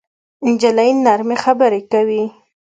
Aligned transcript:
نجلۍ 0.49 0.89
نرمه 1.05 1.37
خبرې 1.43 1.81
کوي. 1.91 2.23